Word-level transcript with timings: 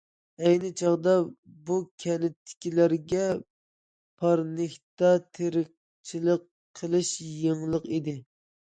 ئەينى 0.45 0.69
چاغدا 0.81 1.11
بۇ 1.67 1.77
كەنتتىكىلەرگە 2.05 3.27
پارنىكتا 4.23 5.15
تېرىقچىلىق 5.39 6.53
قىلىش 6.83 7.17
يېڭىلىق 7.31 7.91
ئىدى. 7.97 8.21